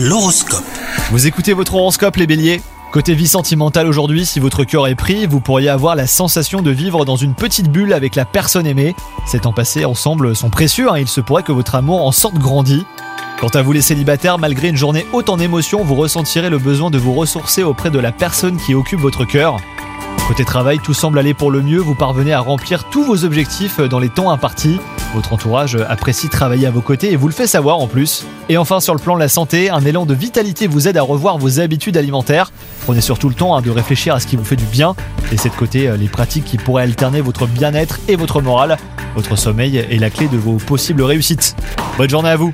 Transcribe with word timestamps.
L'horoscope. 0.00 0.62
Vous 1.10 1.26
écoutez 1.26 1.54
votre 1.54 1.74
horoscope 1.74 2.14
les 2.14 2.28
béliers? 2.28 2.62
Côté 2.92 3.14
vie 3.14 3.26
sentimentale 3.26 3.88
aujourd'hui, 3.88 4.26
si 4.26 4.38
votre 4.38 4.62
cœur 4.62 4.86
est 4.86 4.94
pris, 4.94 5.26
vous 5.26 5.40
pourriez 5.40 5.70
avoir 5.70 5.96
la 5.96 6.06
sensation 6.06 6.62
de 6.62 6.70
vivre 6.70 7.04
dans 7.04 7.16
une 7.16 7.34
petite 7.34 7.68
bulle 7.68 7.92
avec 7.92 8.14
la 8.14 8.24
personne 8.24 8.64
aimée. 8.64 8.94
Ces 9.26 9.40
temps 9.40 9.52
passés 9.52 9.84
ensemble 9.84 10.36
sont 10.36 10.50
précieux, 10.50 10.88
hein, 10.88 10.98
il 10.98 11.08
se 11.08 11.20
pourrait 11.20 11.42
que 11.42 11.50
votre 11.50 11.74
amour 11.74 12.06
en 12.06 12.12
sorte 12.12 12.36
grandi. 12.36 12.86
Quant 13.40 13.48
à 13.48 13.62
vous 13.62 13.72
les 13.72 13.80
célibataires, 13.80 14.38
malgré 14.38 14.68
une 14.68 14.76
journée 14.76 15.04
haute 15.12 15.30
en 15.30 15.40
émotions, 15.40 15.82
vous 15.82 15.96
ressentirez 15.96 16.48
le 16.48 16.58
besoin 16.58 16.90
de 16.90 16.98
vous 16.98 17.14
ressourcer 17.14 17.64
auprès 17.64 17.90
de 17.90 17.98
la 17.98 18.12
personne 18.12 18.56
qui 18.56 18.74
occupe 18.74 19.00
votre 19.00 19.24
cœur. 19.24 19.56
Côté 20.28 20.44
travail, 20.44 20.78
tout 20.78 20.92
semble 20.92 21.18
aller 21.18 21.32
pour 21.32 21.50
le 21.50 21.62
mieux, 21.62 21.78
vous 21.78 21.94
parvenez 21.94 22.34
à 22.34 22.40
remplir 22.40 22.84
tous 22.90 23.02
vos 23.02 23.24
objectifs 23.24 23.80
dans 23.80 23.98
les 23.98 24.10
temps 24.10 24.30
impartis. 24.30 24.78
Votre 25.14 25.32
entourage 25.32 25.76
apprécie 25.88 26.28
travailler 26.28 26.66
à 26.66 26.70
vos 26.70 26.82
côtés 26.82 27.10
et 27.10 27.16
vous 27.16 27.28
le 27.28 27.32
fait 27.32 27.46
savoir 27.46 27.78
en 27.78 27.86
plus. 27.86 28.26
Et 28.50 28.58
enfin 28.58 28.78
sur 28.78 28.92
le 28.92 29.00
plan 29.00 29.14
de 29.14 29.20
la 29.20 29.30
santé, 29.30 29.70
un 29.70 29.80
élan 29.86 30.04
de 30.04 30.12
vitalité 30.12 30.66
vous 30.66 30.86
aide 30.86 30.98
à 30.98 31.02
revoir 31.02 31.38
vos 31.38 31.60
habitudes 31.60 31.96
alimentaires. 31.96 32.52
Prenez 32.84 33.00
surtout 33.00 33.30
le 33.30 33.34
temps 33.34 33.56
hein, 33.56 33.62
de 33.62 33.70
réfléchir 33.70 34.14
à 34.14 34.20
ce 34.20 34.26
qui 34.26 34.36
vous 34.36 34.44
fait 34.44 34.56
du 34.56 34.66
bien. 34.66 34.94
Laissez 35.30 35.48
de 35.48 35.54
côté 35.54 35.88
euh, 35.88 35.96
les 35.96 36.08
pratiques 36.08 36.44
qui 36.44 36.58
pourraient 36.58 36.82
alterner 36.82 37.22
votre 37.22 37.46
bien-être 37.46 37.98
et 38.06 38.16
votre 38.16 38.42
morale. 38.42 38.76
Votre 39.14 39.34
sommeil 39.34 39.78
est 39.78 39.98
la 39.98 40.10
clé 40.10 40.28
de 40.28 40.36
vos 40.36 40.58
possibles 40.58 41.04
réussites. 41.04 41.56
Bonne 41.96 42.10
journée 42.10 42.28
à 42.28 42.36
vous 42.36 42.52